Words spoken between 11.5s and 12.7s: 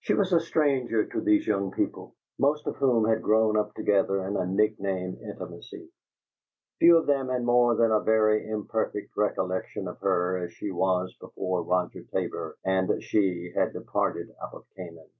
Roger Tabor